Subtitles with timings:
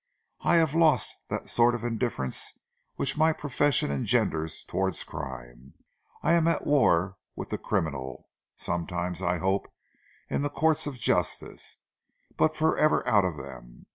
[0.41, 2.57] I have lost that sort of indifference
[2.95, 5.75] which my profession engenders towards crime.
[6.23, 9.71] I am at war with the criminal, sometimes, I hope,
[10.27, 11.77] in the Courts of Justice,
[12.35, 13.85] but forever out of them.